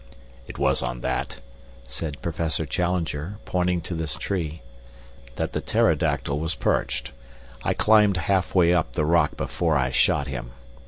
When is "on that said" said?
0.81-2.23